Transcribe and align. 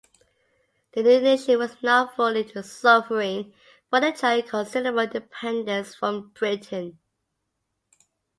The 0.93 1.03
new 1.03 1.21
nation 1.21 1.59
was 1.59 1.77
not 1.83 2.15
fully 2.15 2.51
sovereign, 2.63 3.53
but 3.91 4.03
enjoyed 4.03 4.47
considerable 4.47 5.01
independence 5.01 5.93
from 5.93 6.29
Britain. 6.29 6.97